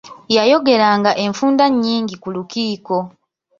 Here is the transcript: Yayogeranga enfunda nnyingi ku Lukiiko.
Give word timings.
Yayogeranga 0.35 1.11
enfunda 1.25 1.63
nnyingi 1.69 2.15
ku 2.21 2.27
Lukiiko. 2.35 2.97